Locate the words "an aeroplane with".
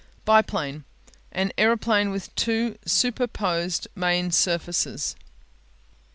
1.31-2.33